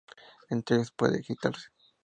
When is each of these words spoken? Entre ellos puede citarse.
Entre 0.49 0.77
ellos 0.77 0.91
puede 0.91 1.21
citarse. 1.21 1.67